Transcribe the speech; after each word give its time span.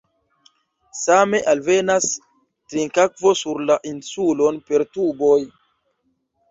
Same 1.01 1.41
alvenas 1.53 2.07
trinkakvo 2.73 3.35
sur 3.43 3.63
la 3.69 3.79
insulon 3.93 4.61
per 4.71 4.89
tuboj. 4.97 5.41